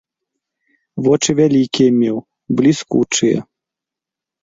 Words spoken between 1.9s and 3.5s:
меў, бліскучыя.